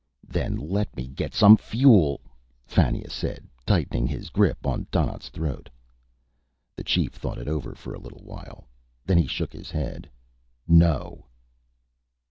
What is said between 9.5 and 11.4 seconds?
his head. "No."